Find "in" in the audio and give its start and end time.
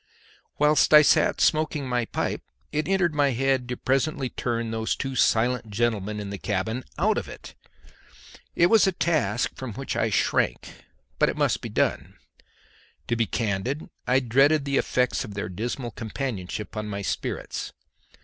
6.19-6.31